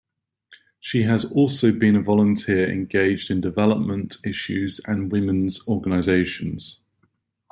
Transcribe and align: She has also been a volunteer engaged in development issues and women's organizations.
She 0.79 1.03
has 1.03 1.25
also 1.25 1.71
been 1.71 1.95
a 1.95 2.01
volunteer 2.01 2.67
engaged 2.67 3.29
in 3.29 3.39
development 3.39 4.17
issues 4.25 4.81
and 4.87 5.11
women's 5.11 5.67
organizations. 5.67 6.81